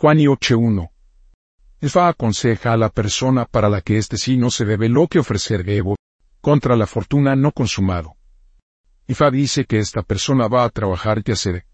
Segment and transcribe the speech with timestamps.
[0.00, 0.90] Juan y 8.1.
[1.82, 5.68] Efa aconseja a la persona para la que este sí no se reveló que ofrecer
[5.68, 5.94] Evo,
[6.40, 8.16] contra la fortuna no consumado.
[9.06, 11.66] Ifa dice que esta persona va a trabajar y hacer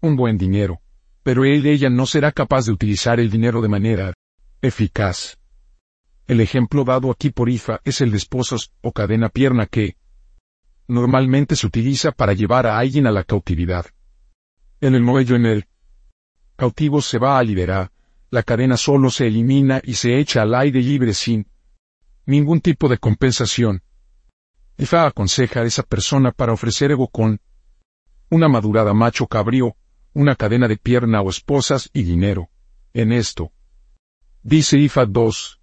[0.00, 0.80] un buen dinero,
[1.22, 4.12] pero él ella no será capaz de utilizar el dinero de manera
[4.60, 5.38] eficaz.
[6.26, 9.96] El ejemplo dado aquí por Ifa es el de esposos o cadena pierna que
[10.88, 13.86] normalmente se utiliza para llevar a alguien a la cautividad.
[14.80, 15.68] En el muelle en el
[16.56, 17.90] cautivo se va a liberar,
[18.30, 21.46] la cadena solo se elimina y se echa al aire libre sin
[22.24, 23.82] ningún tipo de compensación.
[24.78, 27.40] Ifa aconseja a esa persona para ofrecer ego con
[28.30, 29.76] una madurada macho cabrío,
[30.12, 32.48] una cadena de pierna o esposas y dinero.
[32.92, 33.52] En esto.
[34.42, 35.60] Dice Ifa 2.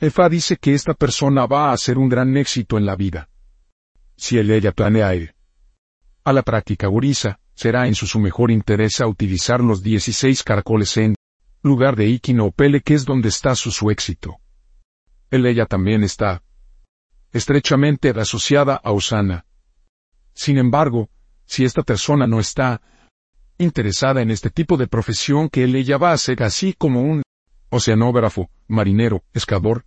[0.00, 3.28] Efa dice que esta persona va a hacer un gran éxito en la vida.
[4.16, 5.34] Si él ella planea ir
[6.24, 11.14] a la práctica guriza, será en su, mejor interés a utilizar los 16 caracoles en
[11.62, 14.38] lugar de Ikino o Pele que es donde está su, éxito.
[15.30, 16.42] Él ella también está
[17.32, 19.44] estrechamente asociada a Osana.
[20.32, 21.10] Sin embargo,
[21.44, 22.80] si esta persona no está
[23.58, 27.22] interesada en este tipo de profesión que él ella va a ser así como un
[27.68, 29.84] oceanógrafo, marinero, escador,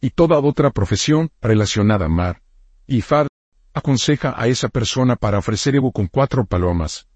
[0.00, 2.40] y toda otra profesión relacionada a mar.
[2.86, 3.26] Y Fad
[3.74, 7.08] aconseja a esa persona para ofrecer Evo con cuatro palomas,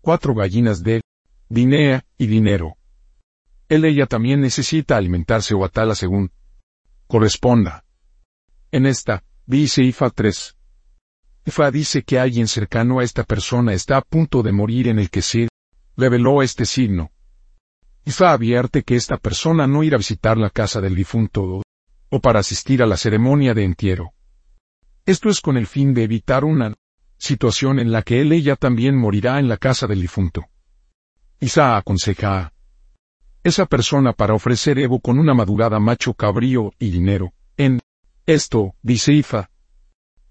[0.00, 1.00] cuatro gallinas de
[1.48, 2.76] dinea y dinero.
[3.68, 6.30] Él ella también necesita alimentarse o atala según
[7.06, 7.84] corresponda.
[8.70, 10.56] En esta, dice Ifa 3.
[11.46, 15.10] Ifa dice que alguien cercano a esta persona está a punto de morir en el
[15.10, 15.48] que se
[15.96, 17.10] reveló este signo.
[18.04, 21.62] Ifa advierte que esta persona no irá a visitar la casa del difunto
[22.10, 24.12] o para asistir a la ceremonia de entierro.
[25.04, 26.74] Esto es con el fin de evitar una
[27.18, 30.46] situación en la que él ella también morirá en la casa del difunto.
[31.40, 32.52] Isa aconseja a
[33.44, 37.32] esa persona para ofrecer Evo con una madurada macho cabrío y dinero.
[37.56, 37.80] En
[38.26, 39.50] esto, dice Ifa.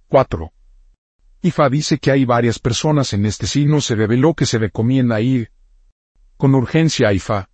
[0.08, 0.52] 4.
[1.42, 5.52] Ifa dice que hay varias personas en este signo se reveló que se recomienda ir
[6.38, 7.50] con urgencia a Ifa.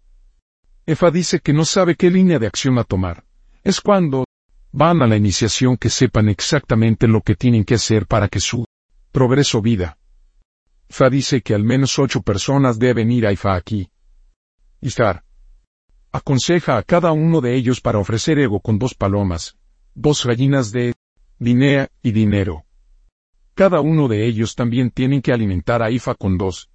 [0.86, 3.24] Ifa dice que no sabe qué línea de acción a tomar.
[3.64, 4.26] Es cuando
[4.72, 8.66] van a la iniciación que sepan exactamente lo que tienen que hacer para que su
[9.14, 10.00] progreso vida.
[10.90, 13.90] Ifa dice que al menos ocho personas deben ir a Ifa aquí.
[14.82, 15.24] Ifar
[16.12, 19.56] aconseja a cada uno de ellos para ofrecer ego con dos palomas,
[19.96, 20.96] dos gallinas de
[21.40, 22.66] dinea y dinero.
[23.54, 26.70] Cada uno de ellos también tienen que alimentar a Ifa con dos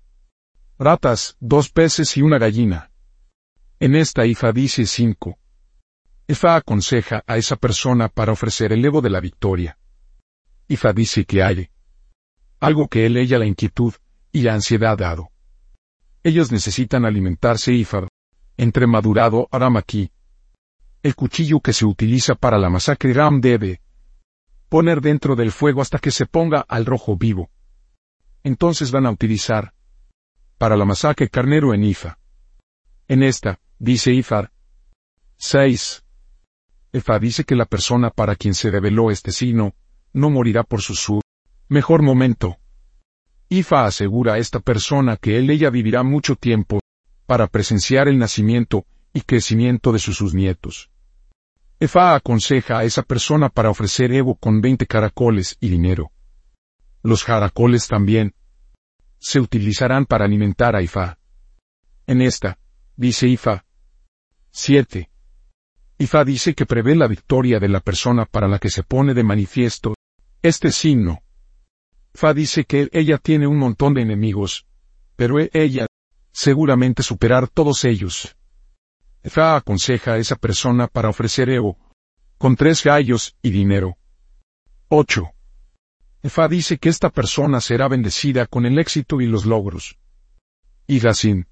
[0.78, 2.92] ratas, dos peces y una gallina.
[3.80, 5.38] En esta Ifa dice cinco.
[6.28, 9.76] Ifa aconseja a esa persona para ofrecer el ego de la victoria.
[10.68, 11.70] Ifa dice que hay
[12.60, 13.94] algo que ella la inquietud
[14.32, 15.30] y la ansiedad dado.
[16.22, 18.08] Ellos necesitan alimentarse Ifa
[18.56, 20.10] entre madurado aramaki.
[21.02, 23.80] El cuchillo que se utiliza para la masacre Ram debe
[24.68, 27.50] poner dentro del fuego hasta que se ponga al rojo vivo.
[28.42, 29.72] Entonces van a utilizar
[30.58, 32.18] para la masacre carnero en Ifa.
[33.06, 34.52] En esta, dice Ifar.
[35.36, 36.04] 6.
[36.92, 39.74] Ifa dice que la persona para quien se reveló este signo,
[40.12, 41.20] no morirá por su su
[41.68, 42.56] mejor momento.
[43.48, 46.80] Ifa asegura a esta persona que él ella vivirá mucho tiempo,
[47.26, 50.90] para presenciar el nacimiento y crecimiento de sus, nietos.
[51.78, 56.10] Efa aconseja a esa persona para ofrecer Evo con 20 caracoles y dinero.
[57.02, 58.34] Los caracoles también
[59.18, 61.18] se utilizarán para alimentar a Ifa.
[62.06, 62.58] En esta,
[62.96, 63.64] dice Ifa.
[64.50, 65.10] 7.
[65.98, 69.22] Ifa dice que prevé la victoria de la persona para la que se pone de
[69.22, 69.94] manifiesto
[70.42, 71.22] este signo.
[72.18, 74.66] Fa dice que ella tiene un montón de enemigos,
[75.14, 75.86] pero ella
[76.32, 78.34] seguramente superar todos ellos.
[79.22, 81.78] Fa aconseja a esa persona para ofrecer Evo,
[82.36, 83.98] con tres gallos y dinero.
[84.88, 85.30] 8.
[86.24, 89.96] Fa dice que esta persona será bendecida con el éxito y los logros.
[90.88, 91.46] Y Racine.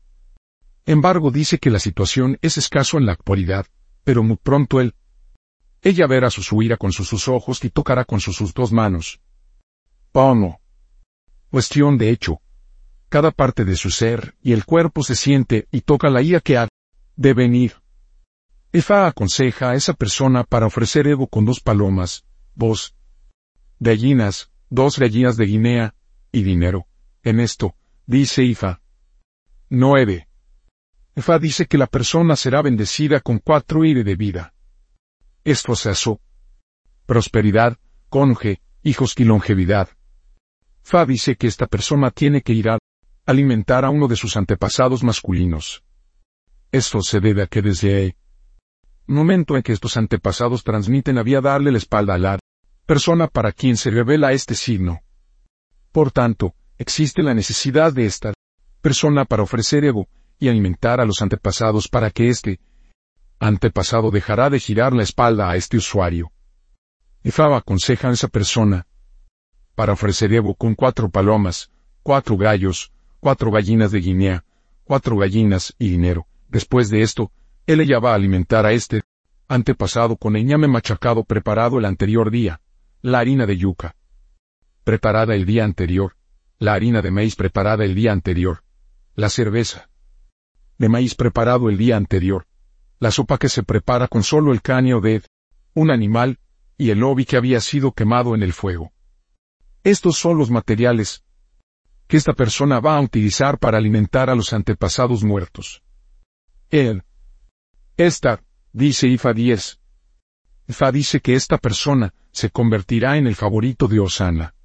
[0.84, 3.66] Embargo dice que la situación es escaso en la actualidad,
[4.02, 4.96] pero muy pronto él.
[5.80, 9.20] Ella verá su ira con sus, sus, ojos y tocará con sus dos manos.
[10.16, 10.62] Pono.
[11.50, 12.40] Cuestión de hecho,
[13.10, 16.56] cada parte de su ser, y el cuerpo se siente y toca la ira que
[16.56, 16.68] ha
[17.16, 17.74] de venir.
[18.72, 22.24] Efa aconseja a esa persona para ofrecer ego con dos palomas,
[22.54, 22.96] dos
[23.78, 25.94] gallinas, dos gallinas de Guinea,
[26.32, 26.86] y dinero.
[27.22, 27.74] En esto,
[28.06, 28.80] dice Ifa.
[29.68, 30.26] 9.
[31.14, 34.54] Efa dice que la persona será bendecida con cuatro ire de vida.
[35.44, 36.22] Esto asó.
[37.04, 37.76] Prosperidad,
[38.08, 39.90] conge, hijos y longevidad.
[40.88, 42.78] Fa dice que esta persona tiene que ir a
[43.26, 45.82] alimentar a uno de sus antepasados masculinos.
[46.70, 48.16] Esto se debe a que desde el
[49.08, 52.38] momento en que estos antepasados transmiten había darle la espalda a la
[52.86, 55.00] persona para quien se revela este signo.
[55.90, 58.32] Por tanto, existe la necesidad de esta
[58.80, 60.06] persona para ofrecer ego
[60.38, 62.60] y alimentar a los antepasados para que este
[63.40, 66.30] antepasado dejará de girar la espalda a este usuario.
[67.24, 68.86] Ifaba aconseja a esa persona
[69.76, 71.70] para ofrecer ego con cuatro palomas,
[72.02, 74.44] cuatro gallos, cuatro gallinas de Guinea,
[74.82, 76.26] cuatro gallinas y dinero.
[76.48, 77.30] Después de esto,
[77.66, 79.02] él ella va a alimentar a este
[79.46, 82.60] antepasado con el ñame machacado preparado el anterior día,
[83.02, 83.94] la harina de yuca
[84.82, 86.14] preparada el día anterior,
[86.60, 88.62] la harina de maíz preparada el día anterior,
[89.16, 89.90] la cerveza
[90.78, 92.46] de maíz preparado el día anterior,
[93.00, 95.22] la sopa que se prepara con solo el cráneo de
[95.74, 96.38] un animal
[96.78, 98.92] y el obi que había sido quemado en el fuego.
[99.86, 101.22] Estos son los materiales
[102.08, 105.80] que esta persona va a utilizar para alimentar a los antepasados muertos.
[106.70, 107.04] Él.
[107.96, 108.42] Esta,
[108.72, 109.78] dice Ifa 10.
[110.66, 114.56] Ifa dice que esta persona se convertirá en el favorito de Osana.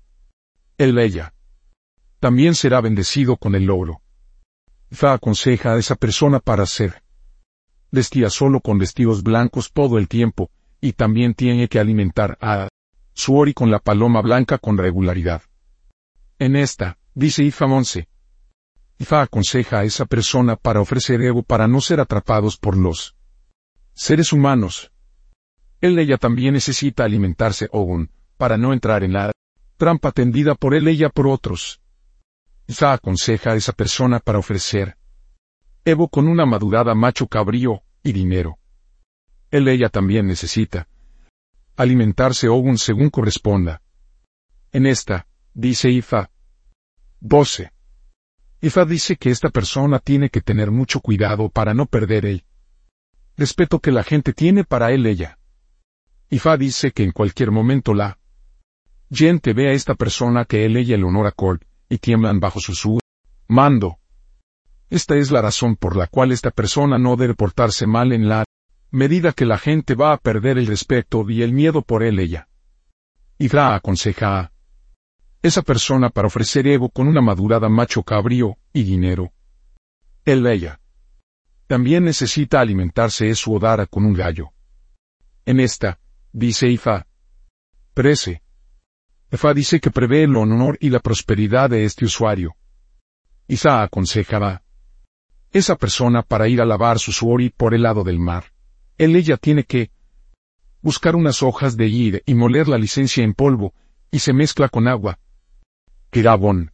[0.79, 1.35] Él ella.
[2.19, 4.01] También será bendecido con el logro.
[4.89, 7.03] Ifa aconseja a esa persona para ser
[7.91, 12.69] vestía solo con vestidos blancos todo el tiempo, y también tiene que alimentar a
[13.23, 15.44] Suori con la paloma blanca con regularidad.
[16.39, 18.07] En esta, dice Ifa Monse.
[18.97, 23.15] Ifa aconseja a esa persona para ofrecer ego para no ser atrapados por los
[23.94, 24.91] seres humanos.
[25.81, 29.31] Él ella también necesita alimentarse Ogun, para no entrar en la
[29.77, 31.79] trampa tendida por él ella por otros.
[32.65, 34.97] Ifa aconseja a esa persona para ofrecer
[35.85, 38.57] Evo con una madurada macho cabrío y dinero.
[39.51, 40.88] Él ella también necesita
[41.81, 43.81] alimentarse Ogun según corresponda.
[44.72, 46.30] En esta, dice Ifa.
[47.19, 47.72] 12.
[48.62, 52.45] Ifa dice que esta persona tiene que tener mucho cuidado para no perder el
[53.36, 55.39] respeto que la gente tiene para él ella.
[56.30, 58.18] Ifa dice que en cualquier momento la
[59.12, 62.60] gente ve a esta persona que él ella el honor a Colt, y tiemblan bajo
[62.60, 63.00] su su
[63.48, 63.98] mando.
[64.89, 68.45] Esta es la razón por la cual esta persona no debe portarse mal en la
[68.91, 72.47] medida que la gente va a perder el respeto y el miedo por él ella.
[73.38, 74.51] Ifra aconseja a
[75.41, 79.31] esa persona para ofrecer ego con una madurada macho cabrío y dinero.
[80.25, 80.79] Él ella.
[81.65, 84.51] También necesita alimentarse es su odara con un gallo.
[85.45, 85.99] En esta,
[86.31, 87.07] dice Ifa.
[87.93, 88.43] Prece.
[89.31, 92.55] Ifa dice que prevé el honor y la prosperidad de este usuario.
[93.47, 94.63] Isa aconsejaba
[95.51, 98.45] esa persona para ir a lavar su suori por el lado del mar.
[98.97, 99.91] Él ella tiene que
[100.81, 103.73] buscar unas hojas de ir y moler la licencia en polvo,
[104.11, 105.19] y se mezcla con agua.
[106.09, 106.71] Kirabón.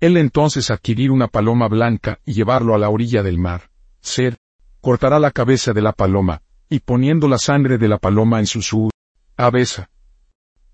[0.00, 3.70] Él entonces adquirir una paloma blanca y llevarlo a la orilla del mar.
[4.00, 4.38] Ser,
[4.80, 8.62] cortará la cabeza de la paloma, y poniendo la sangre de la paloma en su
[8.62, 8.90] su
[9.36, 9.90] cabeza.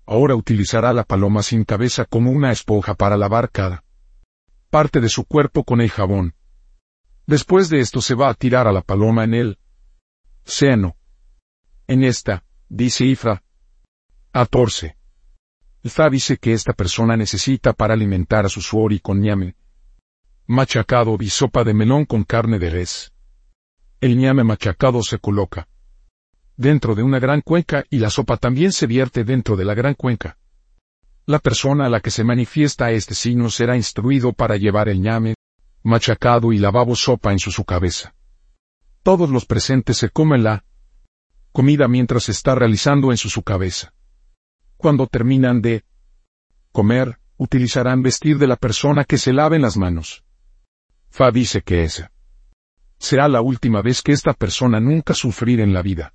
[0.05, 3.83] Ahora utilizará la paloma sin cabeza como una esponja para lavar cada
[4.69, 6.33] parte de su cuerpo con el jabón.
[7.25, 9.59] Después de esto se va a tirar a la paloma en el
[10.47, 10.95] seno.
[11.87, 13.43] En esta, dice Ifra.
[14.31, 14.97] 14.
[15.83, 19.55] Ifra dice que esta persona necesita para alimentar a su suori con ñame.
[20.47, 23.11] Machacado y sopa de melón con carne de res.
[24.01, 25.67] El ñame machacado se coloca
[26.57, 29.93] dentro de una gran cuenca y la sopa también se vierte dentro de la gran
[29.93, 30.37] cuenca.
[31.27, 35.35] La persona a la que se manifiesta este signo será instruido para llevar el ñame,
[35.83, 38.15] machacado y lavabo sopa en su, su cabeza.
[39.07, 40.65] Todos los presentes se comen la
[41.53, 43.93] comida mientras se está realizando en su, cabeza.
[44.75, 45.85] Cuando terminan de
[46.73, 50.25] comer, utilizarán vestir de la persona que se laven las manos.
[51.09, 52.11] Fa dice que esa
[52.99, 56.13] será la última vez que esta persona nunca sufrir en la vida.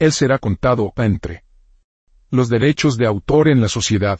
[0.00, 1.44] Él será contado entre
[2.30, 4.18] los derechos de autor en la sociedad.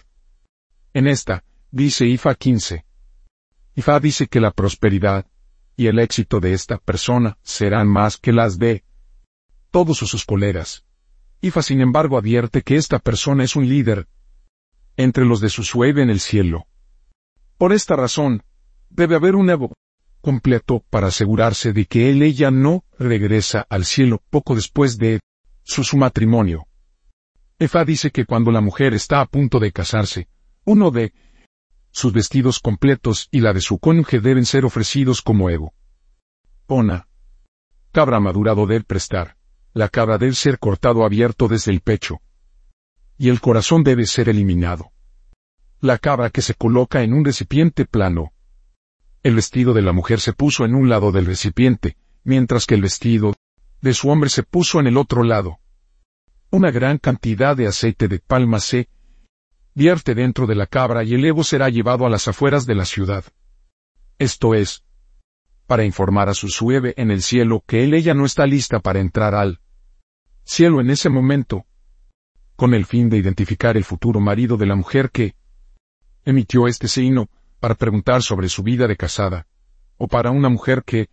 [0.94, 2.84] En esta, dice IFA 15,
[3.74, 5.26] Ifa dice que la prosperidad
[5.76, 8.84] y el éxito de esta persona serán más que las de
[9.70, 10.84] todos sus colegas.
[11.40, 14.06] Ifa sin embargo advierte que esta persona es un líder
[14.96, 16.66] entre los de su sueve en el cielo.
[17.58, 18.42] Por esta razón,
[18.90, 19.72] debe haber un ego
[20.20, 25.20] completo para asegurarse de que él ella no regresa al cielo poco después de
[25.62, 26.66] su, su matrimonio.
[27.58, 30.28] Efa dice que cuando la mujer está a punto de casarse,
[30.64, 31.12] uno de
[31.92, 35.72] sus vestidos completos y la de su cónyuge deben ser ofrecidos como ego.
[36.66, 37.06] Ona.
[37.92, 39.36] Cabra madurado debe prestar.
[39.74, 42.20] La cabra debe ser cortado abierto desde el pecho.
[43.18, 44.90] Y el corazón debe ser eliminado.
[45.80, 48.32] La cabra que se coloca en un recipiente plano.
[49.22, 52.82] El vestido de la mujer se puso en un lado del recipiente, mientras que el
[52.82, 53.34] vestido
[53.82, 55.58] de su hombre se puso en el otro lado.
[56.50, 58.88] Una gran cantidad de aceite de palma se
[59.74, 62.84] vierte dentro de la cabra y el ego será llevado a las afueras de la
[62.84, 63.24] ciudad.
[64.18, 64.84] Esto es,
[65.66, 69.00] para informar a su sueve en el cielo que él ella no está lista para
[69.00, 69.60] entrar al
[70.44, 71.64] cielo en ese momento,
[72.56, 75.34] con el fin de identificar el futuro marido de la mujer que
[76.24, 79.46] emitió este signo para preguntar sobre su vida de casada,
[79.96, 81.08] o para una mujer que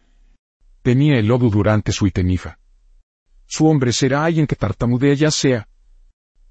[0.82, 2.60] tenía el lodo durante su itenifa.
[3.46, 5.68] Su hombre será alguien que tartamudea ya sea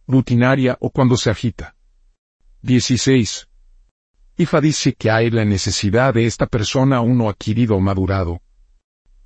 [0.07, 1.77] rutinaria o cuando se agita.
[2.63, 3.49] 16.
[4.37, 8.41] Ifa dice que hay la necesidad de esta persona uno adquirido o madurado.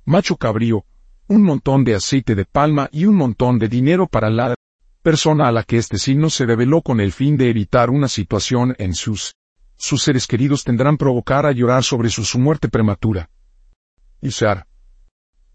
[0.05, 0.85] Macho cabrío,
[1.27, 4.55] un montón de aceite de palma y un montón de dinero para la
[5.01, 8.75] persona a la que este signo se reveló con el fin de evitar una situación
[8.77, 9.33] en sus
[9.75, 13.29] sus seres queridos tendrán provocar a llorar sobre su, su muerte prematura.
[14.21, 14.65] Isar.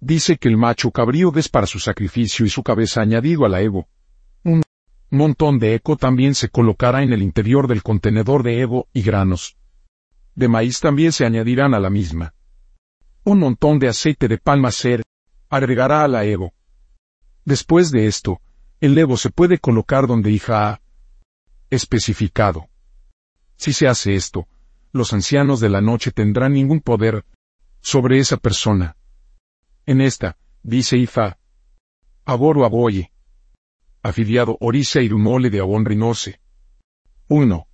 [0.00, 3.62] Dice que el macho cabrío es para su sacrificio y su cabeza añadido a la
[3.62, 3.88] ego.
[5.11, 9.57] Montón de eco también se colocará en el interior del contenedor de ego y granos.
[10.35, 12.35] De maíz también se añadirán a la misma.
[13.25, 15.03] Un montón de aceite de palma ser
[15.49, 16.53] agregará a la ego.
[17.47, 18.43] Después de esto,
[18.81, 20.81] el ego se puede colocar donde hija ha
[21.71, 22.69] especificado.
[23.57, 24.47] Si se hace esto,
[24.93, 27.25] los ancianos de la noche tendrán ningún poder
[27.81, 28.97] sobre esa persona.
[29.87, 31.38] En esta, dice Ifa,
[32.27, 33.11] Aboro Aboye,
[34.02, 36.40] afiliado Orisa Irumole de Abon Rinose.
[37.28, 37.67] 1.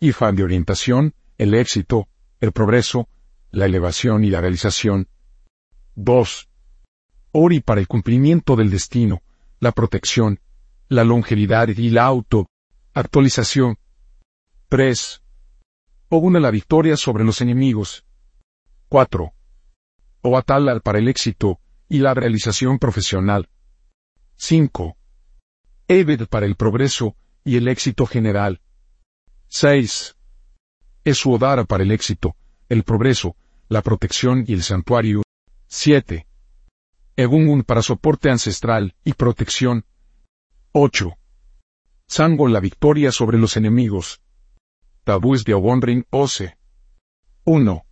[0.00, 2.08] Ifa de orientación, el éxito,
[2.40, 3.08] el progreso,
[3.50, 5.08] la elevación y la realización.
[5.96, 6.48] 2.
[7.32, 9.22] Ori para el cumplimiento del destino,
[9.58, 10.40] la protección,
[10.88, 13.78] la longevidad y la auto-actualización.
[14.68, 15.22] 3.
[16.08, 18.04] Oguna la victoria sobre los enemigos.
[18.88, 19.32] 4.
[20.22, 23.48] Oatalal para el éxito y la realización profesional.
[24.36, 24.96] 5.
[25.92, 28.60] Eved para el progreso y el éxito general.
[29.48, 30.14] 6.
[31.02, 32.36] Esuodara para el éxito,
[32.68, 33.34] el progreso,
[33.68, 35.24] la protección y el santuario.
[35.66, 36.28] 7.
[37.16, 39.84] Egungun para soporte ancestral y protección.
[40.70, 41.12] 8.
[42.06, 44.20] Sango la victoria sobre los enemigos.
[45.02, 46.56] Tabúes de Obonrin Ose.
[47.42, 47.82] 1.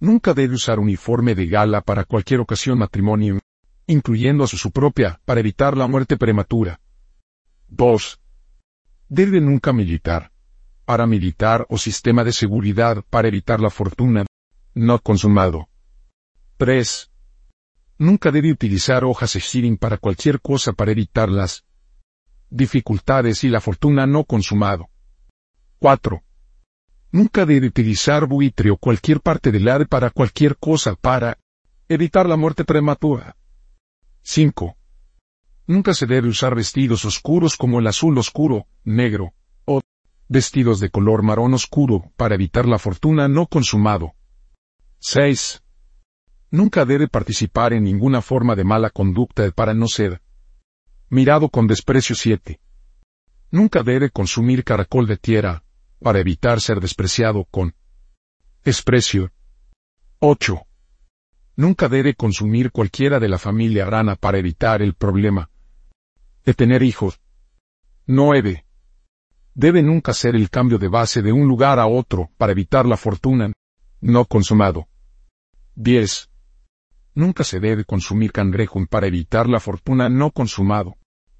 [0.00, 3.38] Nunca debe usar uniforme de gala para cualquier ocasión matrimonio,
[3.86, 6.80] incluyendo a su, propia, para evitar la muerte prematura.
[7.68, 8.20] 2.
[9.08, 10.32] Debe nunca militar,
[10.84, 14.26] paramilitar o sistema de seguridad para evitar la fortuna
[14.74, 15.68] no consumado.
[16.56, 17.10] 3.
[17.98, 21.64] Nunca debe utilizar hojas Shirin para cualquier cosa para evitar las
[22.50, 24.88] dificultades y la fortuna no consumado.
[25.78, 26.22] 4.
[27.12, 31.38] Nunca debe utilizar buitre o cualquier parte del ave para cualquier cosa para
[31.88, 33.36] evitar la muerte prematura.
[34.22, 34.76] 5.
[35.66, 39.32] Nunca se debe usar vestidos oscuros como el azul oscuro, negro,
[39.64, 39.80] o
[40.28, 44.12] vestidos de color marrón oscuro para evitar la fortuna no consumado.
[44.98, 45.62] 6.
[46.50, 50.20] Nunca debe participar en ninguna forma de mala conducta para no ser
[51.08, 52.60] mirado con desprecio 7.
[53.50, 55.64] Nunca debe consumir caracol de tierra,
[55.98, 57.74] para evitar ser despreciado con
[58.62, 59.32] desprecio.
[60.18, 60.60] 8.
[61.56, 65.50] Nunca debe consumir cualquiera de la familia rana para evitar el problema
[66.44, 67.20] de tener hijos.
[68.06, 68.64] 9.
[69.54, 72.96] Debe nunca ser el cambio de base de un lugar a otro para evitar la
[72.96, 73.52] fortuna
[74.00, 74.88] no consumado.
[75.76, 76.28] 10.
[77.14, 80.96] Nunca se debe consumir cangrejo para evitar la fortuna no consumado.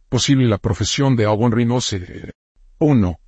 [0.08, 2.32] Posible la profesión de Agon Rinose.
[2.78, 3.18] 1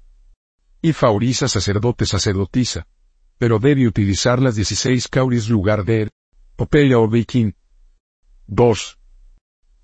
[0.82, 2.86] y fauriza sacerdote sacerdotisa,
[3.38, 6.10] pero debe utilizar las 16 cauris lugar de
[6.54, 7.52] Popeya o Viking.
[8.46, 8.98] 2.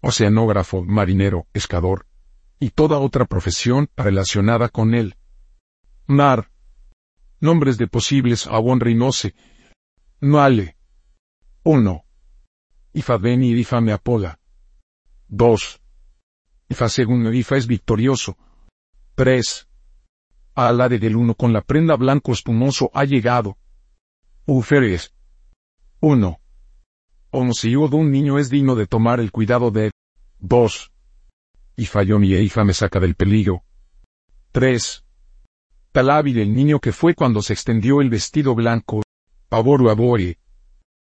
[0.02, 2.06] Oceanógrafo, marinero, pescador,
[2.58, 5.16] y toda otra profesión relacionada con él.
[6.06, 6.50] Mar.
[7.40, 9.34] Nombres de posibles Awon Rinose.
[10.20, 10.76] Noale.
[11.62, 12.04] 1.
[12.92, 14.38] Ifadeni Ifa me apola.
[15.28, 15.80] 2.
[16.68, 18.36] Ifa según Ifa es victorioso.
[19.14, 19.68] 3
[20.54, 23.56] al lado del uno con la prenda blanco espumoso ha llegado.
[24.44, 25.14] Uferes.
[26.00, 26.40] 1.
[27.34, 29.90] Homicidio de un niño es digno de tomar el cuidado de.
[30.40, 30.92] 2.
[31.76, 33.62] Y falló mi hija me saca del peligro.
[34.50, 35.02] 3.
[35.92, 39.02] Tal el niño que fue cuando se extendió el vestido blanco.
[39.48, 40.40] Pavoru abore.